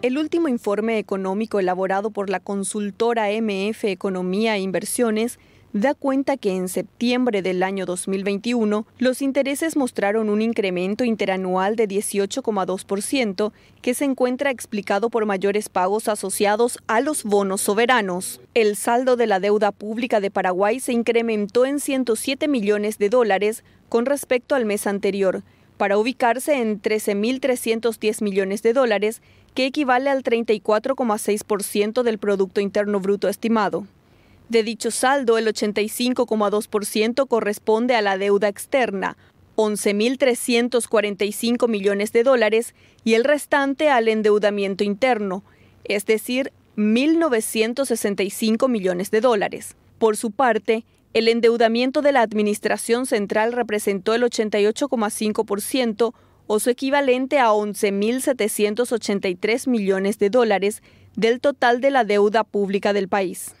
[0.00, 5.40] El último informe económico elaborado por la consultora MF Economía e Inversiones
[5.72, 11.88] da cuenta que en septiembre del año 2021 los intereses mostraron un incremento interanual de
[11.88, 13.52] 18,2%
[13.82, 18.40] que se encuentra explicado por mayores pagos asociados a los bonos soberanos.
[18.54, 23.64] El saldo de la deuda pública de Paraguay se incrementó en 107 millones de dólares
[23.88, 25.42] con respecto al mes anterior,
[25.78, 29.22] para ubicarse en 13.310 millones de dólares,
[29.54, 33.86] que equivale al 34,6% del Producto Interno Bruto estimado.
[34.50, 39.16] De dicho saldo, el 85,2% corresponde a la deuda externa,
[39.56, 42.74] 11.345 millones de dólares,
[43.04, 45.42] y el restante al endeudamiento interno,
[45.84, 49.74] es decir, 1.965 millones de dólares.
[49.98, 56.14] Por su parte, el endeudamiento de la Administración Central representó el 88,5%
[56.46, 60.82] o su equivalente a 11.783 millones de dólares
[61.16, 63.56] del total de la deuda pública del país.